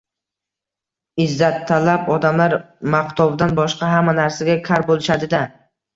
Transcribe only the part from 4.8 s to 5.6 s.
bo‘lishadi-da.